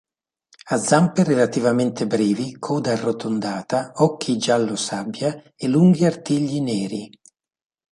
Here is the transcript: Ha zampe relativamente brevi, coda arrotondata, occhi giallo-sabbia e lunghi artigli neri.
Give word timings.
Ha 0.63 0.77
zampe 0.79 1.21
relativamente 1.23 2.07
brevi, 2.07 2.57
coda 2.57 2.89
arrotondata, 2.91 3.91
occhi 3.97 4.35
giallo-sabbia 4.39 5.53
e 5.55 5.67
lunghi 5.67 6.05
artigli 6.05 6.59
neri. 6.59 7.07